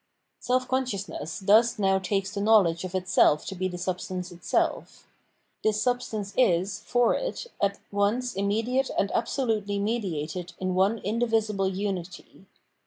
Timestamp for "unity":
12.33-12.45